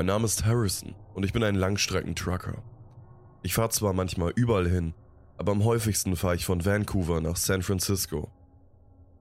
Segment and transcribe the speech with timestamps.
[0.00, 2.62] Mein Name ist Harrison und ich bin ein Langstreckentrucker.
[3.42, 4.94] Ich fahre zwar manchmal überall hin,
[5.36, 8.30] aber am häufigsten fahre ich von Vancouver nach San Francisco.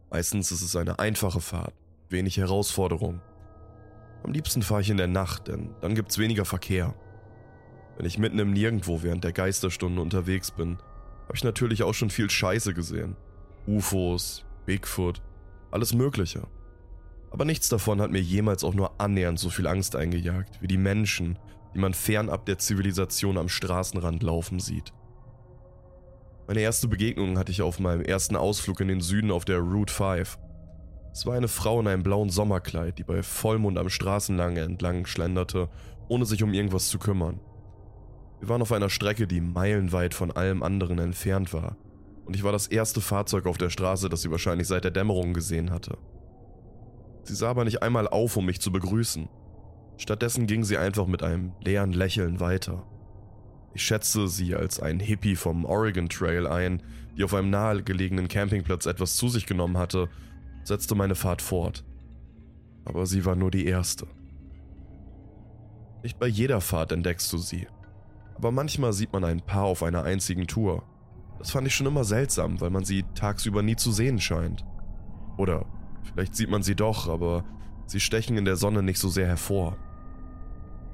[0.09, 1.73] Meistens ist es eine einfache Fahrt,
[2.07, 3.19] wenig Herausforderung.
[4.23, 6.95] Am liebsten fahre ich in der Nacht, denn dann gibt es weniger Verkehr.
[7.97, 10.77] Wenn ich mitten im Nirgendwo während der Geisterstunde unterwegs bin,
[11.25, 13.17] habe ich natürlich auch schon viel Scheiße gesehen.
[13.67, 15.21] UFOs, Bigfoot,
[15.71, 16.47] alles Mögliche.
[17.31, 20.77] Aber nichts davon hat mir jemals auch nur annähernd so viel Angst eingejagt wie die
[20.77, 21.37] Menschen,
[21.73, 24.93] die man fernab der Zivilisation am Straßenrand laufen sieht.
[26.47, 29.93] Meine erste Begegnung hatte ich auf meinem ersten Ausflug in den Süden auf der Route
[29.93, 30.39] 5.
[31.11, 35.69] Es war eine Frau in einem blauen Sommerkleid, die bei Vollmond am Straßenlang entlang schlenderte,
[36.07, 37.39] ohne sich um irgendwas zu kümmern.
[38.39, 41.75] Wir waren auf einer Strecke, die meilenweit von allem anderen entfernt war,
[42.29, 45.33] und ich war das erste Fahrzeug auf der Straße, das sie wahrscheinlich seit der Dämmerung
[45.33, 45.97] gesehen hatte.
[47.29, 49.29] Sie sah aber nicht einmal auf, um mich zu begrüßen.
[49.97, 52.87] Stattdessen ging sie einfach mit einem leeren Lächeln weiter.
[53.75, 56.81] Ich schätzte sie als ein Hippie vom Oregon Trail ein,
[57.15, 60.09] die auf einem nahegelegenen Campingplatz etwas zu sich genommen hatte,
[60.63, 61.85] setzte meine Fahrt fort.
[62.83, 64.07] Aber sie war nur die erste.
[66.01, 67.67] Nicht bei jeder Fahrt entdeckst du sie,
[68.33, 70.81] aber manchmal sieht man ein Paar auf einer einzigen Tour.
[71.37, 74.65] Das fand ich schon immer seltsam, weil man sie tagsüber nie zu sehen scheint.
[75.37, 75.67] Oder
[76.03, 77.43] vielleicht sieht man sie doch, aber
[77.85, 79.77] sie stechen in der Sonne nicht so sehr hervor.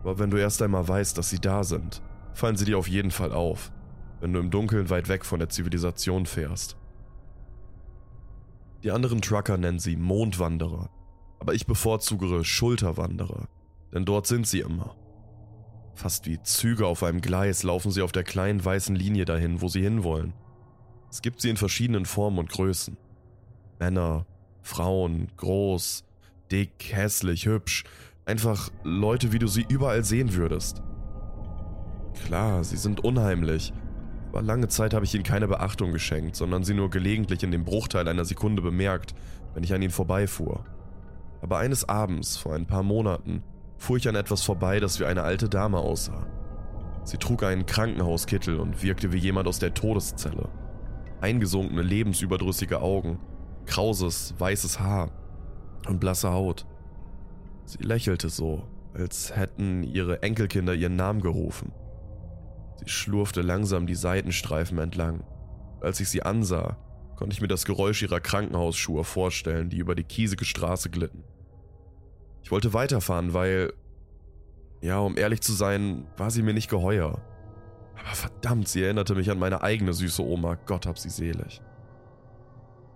[0.01, 2.01] Aber wenn du erst einmal weißt, dass sie da sind,
[2.33, 3.71] fallen sie dir auf jeden Fall auf,
[4.19, 6.77] wenn du im Dunkeln weit weg von der Zivilisation fährst.
[8.83, 10.89] Die anderen Trucker nennen sie Mondwanderer,
[11.39, 13.47] aber ich bevorzugere Schulterwanderer,
[13.93, 14.95] denn dort sind sie immer.
[15.95, 19.69] Fast wie Züge auf einem Gleis laufen sie auf der kleinen weißen Linie dahin, wo
[19.69, 20.33] sie hinwollen.
[21.09, 22.97] Es gibt sie in verschiedenen Formen und Größen.
[23.79, 24.25] Männer,
[24.65, 26.03] Frauen, groß,
[26.51, 27.83] dick, hässlich, hübsch,
[28.25, 30.81] einfach Leute, wie du sie überall sehen würdest.
[32.25, 33.73] Klar, sie sind unheimlich,
[34.29, 37.63] aber lange Zeit habe ich ihnen keine Beachtung geschenkt, sondern sie nur gelegentlich in dem
[37.63, 39.13] Bruchteil einer Sekunde bemerkt,
[39.53, 40.65] wenn ich an ihnen vorbeifuhr.
[41.41, 43.43] Aber eines Abends, vor ein paar Monaten,
[43.77, 46.25] fuhr ich an etwas vorbei, das wie eine alte Dame aussah.
[47.03, 50.49] Sie trug einen Krankenhauskittel und wirkte wie jemand aus der Todeszelle.
[51.21, 53.19] Eingesunkene, lebensüberdrüssige Augen,
[53.65, 55.11] krauses, weißes Haar
[55.87, 56.65] und blasse Haut.
[57.65, 61.71] Sie lächelte so, als hätten ihre Enkelkinder ihren Namen gerufen.
[62.77, 65.23] Sie schlurfte langsam die Seitenstreifen entlang.
[65.81, 66.77] Als ich sie ansah,
[67.15, 71.23] konnte ich mir das Geräusch ihrer Krankenhausschuhe vorstellen, die über die kiesige Straße glitten.
[72.43, 73.73] Ich wollte weiterfahren, weil,
[74.81, 77.21] ja, um ehrlich zu sein, war sie mir nicht geheuer.
[77.95, 81.61] Aber verdammt, sie erinnerte mich an meine eigene süße Oma, Gott hab sie selig.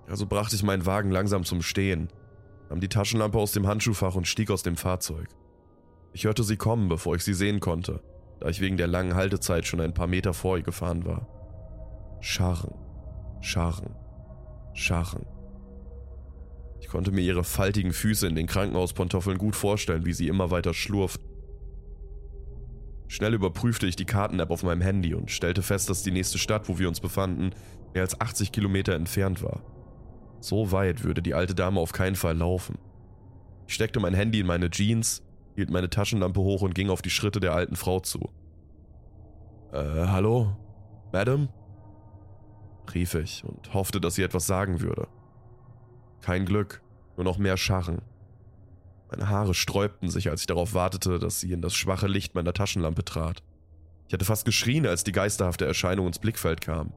[0.09, 2.09] Also brachte ich meinen Wagen langsam zum Stehen,
[2.69, 5.27] nahm die Taschenlampe aus dem Handschuhfach und stieg aus dem Fahrzeug.
[6.13, 8.01] Ich hörte sie kommen, bevor ich sie sehen konnte,
[8.39, 11.27] da ich wegen der langen Haltezeit schon ein paar Meter vor ihr gefahren war.
[12.21, 12.73] Scharren,
[13.41, 13.95] scharren,
[14.73, 15.27] scharren.
[16.81, 20.73] Ich konnte mir ihre faltigen Füße in den Krankenhauspantoffeln gut vorstellen, wie sie immer weiter
[20.73, 21.29] schlurften.
[23.07, 26.67] Schnell überprüfte ich die Karten-App auf meinem Handy und stellte fest, dass die nächste Stadt,
[26.67, 27.51] wo wir uns befanden,
[27.93, 29.61] mehr als 80 Kilometer entfernt war.
[30.39, 32.77] So weit würde die alte Dame auf keinen Fall laufen.
[33.67, 35.23] Ich steckte mein Handy in meine Jeans
[35.59, 38.29] hielt meine Taschenlampe hoch und ging auf die Schritte der alten Frau zu.
[39.73, 40.55] Äh, hallo?
[41.11, 41.49] Madam?
[42.93, 45.07] rief ich und hoffte, dass sie etwas sagen würde.
[46.21, 46.81] Kein Glück,
[47.17, 48.01] nur noch mehr Scharren.
[49.11, 52.53] Meine Haare sträubten sich, als ich darauf wartete, dass sie in das schwache Licht meiner
[52.53, 53.43] Taschenlampe trat.
[54.07, 56.93] Ich hatte fast geschrien, als die geisterhafte Erscheinung ins Blickfeld kam.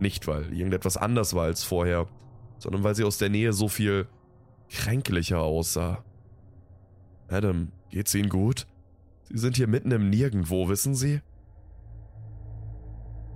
[0.00, 2.08] Nicht, weil irgendetwas anders war als vorher,
[2.58, 4.06] sondern weil sie aus der Nähe so viel
[4.68, 6.04] kränklicher aussah.
[7.28, 8.66] Adam, geht's Ihnen gut?
[9.24, 11.20] Sie sind hier mitten im Nirgendwo, wissen Sie?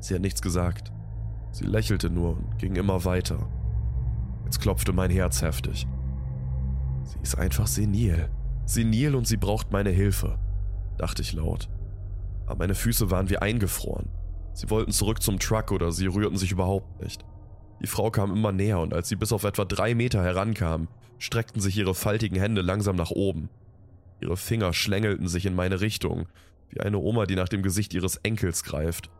[0.00, 0.92] Sie hat nichts gesagt.
[1.52, 3.48] Sie lächelte nur und ging immer weiter.
[4.44, 5.86] Jetzt klopfte mein Herz heftig.
[7.04, 8.30] Sie ist einfach senil.
[8.64, 10.38] Senil und sie braucht meine Hilfe,
[10.96, 11.68] dachte ich laut.
[12.46, 14.08] Aber meine Füße waren wie eingefroren.
[14.54, 17.25] Sie wollten zurück zum Truck oder sie rührten sich überhaupt nicht.
[17.82, 20.88] Die Frau kam immer näher und als sie bis auf etwa drei Meter herankam,
[21.19, 23.49] streckten sich ihre faltigen Hände langsam nach oben.
[24.20, 26.29] Ihre Finger schlängelten sich in meine Richtung,
[26.70, 29.11] wie eine Oma, die nach dem Gesicht ihres Enkels greift.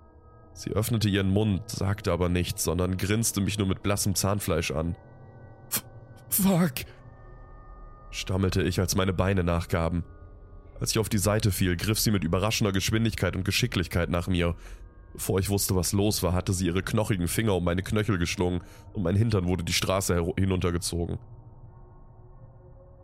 [0.55, 4.97] Sie öffnete ihren Mund, sagte aber nichts, sondern grinste mich nur mit blassem Zahnfleisch an.
[6.29, 6.87] Fuck,
[8.11, 10.05] stammelte ich, als meine Beine nachgaben.
[10.79, 14.55] Als ich auf die Seite fiel, griff sie mit überraschender Geschwindigkeit und Geschicklichkeit nach mir.
[15.12, 18.62] Bevor ich wusste, was los war, hatte sie ihre knochigen Finger um meine Knöchel geschlungen
[18.94, 21.19] und mein Hintern wurde die Straße hinuntergezogen.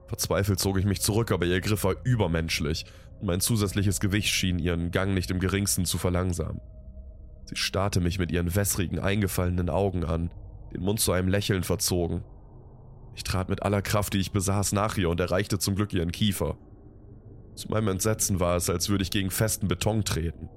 [0.06, 2.86] Verzweifelt zog ich mich zurück, aber ihr Griff war übermenschlich
[3.20, 6.62] und mein zusätzliches Gewicht schien ihren Gang nicht im geringsten zu verlangsamen.
[7.44, 10.30] Sie starrte mich mit ihren wässrigen, eingefallenen Augen an,
[10.72, 12.24] den Mund zu einem Lächeln verzogen.
[13.14, 16.12] Ich trat mit aller Kraft, die ich besaß, nach ihr und erreichte zum Glück ihren
[16.12, 16.56] Kiefer.
[17.54, 20.48] Zu meinem Entsetzen war es, als würde ich gegen festen Beton treten.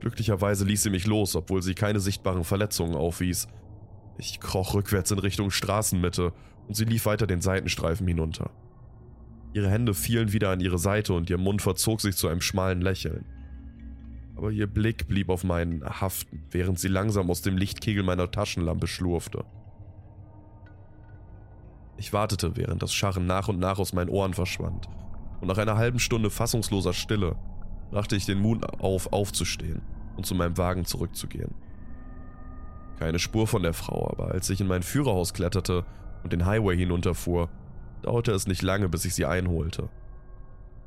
[0.00, 3.48] Glücklicherweise ließ sie mich los, obwohl sie keine sichtbaren Verletzungen aufwies.
[4.18, 6.32] Ich kroch rückwärts in Richtung Straßenmitte
[6.66, 8.50] und sie lief weiter den Seitenstreifen hinunter.
[9.52, 12.80] Ihre Hände fielen wieder an ihre Seite und ihr Mund verzog sich zu einem schmalen
[12.80, 13.24] Lächeln.
[14.36, 18.86] Aber ihr Blick blieb auf meinen haften, während sie langsam aus dem Lichtkegel meiner Taschenlampe
[18.86, 19.44] schlurfte.
[21.98, 24.88] Ich wartete, während das Scharren nach und nach aus meinen Ohren verschwand,
[25.42, 27.36] und nach einer halben Stunde fassungsloser Stille
[27.90, 29.82] brachte ich den Mut auf, aufzustehen
[30.16, 31.54] und zu meinem Wagen zurückzugehen.
[32.98, 35.84] Keine Spur von der Frau, aber als ich in mein Führerhaus kletterte
[36.22, 37.48] und den Highway hinunterfuhr,
[38.02, 39.88] dauerte es nicht lange, bis ich sie einholte.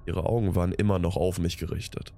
[0.05, 2.13] Ihre Augen waren immer noch auf mich gerichtet.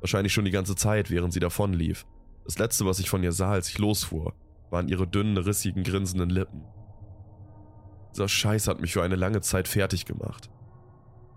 [0.00, 2.06] Wahrscheinlich schon die ganze Zeit, während sie davonlief.
[2.44, 4.34] Das letzte, was ich von ihr sah, als ich losfuhr,
[4.70, 6.64] waren ihre dünnen, rissigen, grinsenden Lippen.
[8.12, 10.50] Dieser Scheiß hat mich für eine lange Zeit fertig gemacht.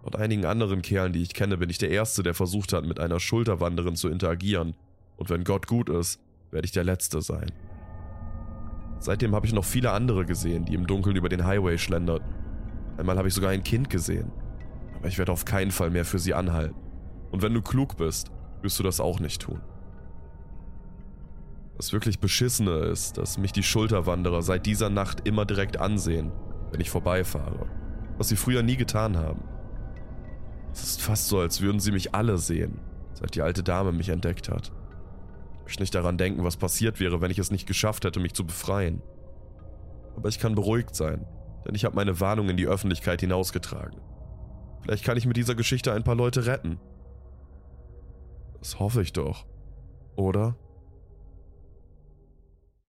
[0.04, 3.00] Laut einigen anderen Kerlen, die ich kenne, bin ich der Erste, der versucht hat, mit
[3.00, 4.76] einer Schulterwanderin zu interagieren.
[5.16, 6.20] Und wenn Gott gut ist,
[6.52, 7.52] werde ich der Letzte sein.
[9.00, 12.34] Seitdem habe ich noch viele andere gesehen, die im Dunkeln über den Highway schlenderten.
[12.98, 14.32] Einmal habe ich sogar ein Kind gesehen.
[14.98, 16.76] Aber ich werde auf keinen Fall mehr für sie anhalten.
[17.32, 18.30] Und wenn du klug bist,
[18.62, 19.62] wirst du das auch nicht tun.
[21.78, 26.32] Das wirklich Beschissene ist, dass mich die Schulterwanderer seit dieser Nacht immer direkt ansehen,
[26.72, 27.68] wenn ich vorbeifahre.
[28.18, 29.53] Was sie früher nie getan haben.
[30.74, 32.80] Es ist fast so, als würden sie mich alle sehen,
[33.14, 34.72] seit die alte Dame mich entdeckt hat.
[35.60, 38.34] Ich möchte nicht daran denken, was passiert wäre, wenn ich es nicht geschafft hätte, mich
[38.34, 39.02] zu befreien.
[40.16, 41.26] Aber ich kann beruhigt sein,
[41.66, 44.02] denn ich habe meine Warnung in die Öffentlichkeit hinausgetragen.
[44.82, 46.80] Vielleicht kann ich mit dieser Geschichte ein paar Leute retten.
[48.60, 49.46] Das hoffe ich doch.
[50.16, 50.56] Oder?